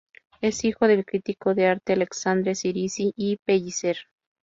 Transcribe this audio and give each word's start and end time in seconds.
Es 0.41 0.65
hijo 0.65 0.87
del 0.87 1.05
crítico 1.05 1.53
de 1.53 1.67
arte 1.67 1.93
Alexandre 1.93 2.55
Cirici 2.55 3.13
i 3.15 3.37
Pellicer. 3.45 3.97